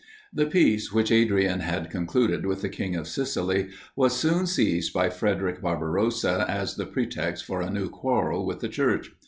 The 0.33 0.47
peace, 0.47 0.91
which 0.91 1.11
Adrian 1.11 1.59
had 1.59 1.91
concluded 1.91 2.43
with 2.43 2.63
the 2.63 2.69
king 2.69 2.95
of 2.95 3.07
Sicily, 3.07 3.69
was 3.95 4.17
soon 4.19 4.47
seized 4.47 4.91
by 4.93 5.11
Frederic 5.11 5.61
Barbarossa 5.61 6.43
as 6.49 6.73
the 6.75 6.87
pretext 6.87 7.45
for 7.45 7.61
a 7.61 7.69
new 7.69 7.87
quarrel 7.87 8.43
with 8.43 8.61
the 8.61 8.67
Church. 8.69 9.11